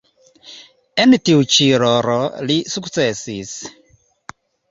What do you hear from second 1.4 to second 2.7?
ĉi rolo li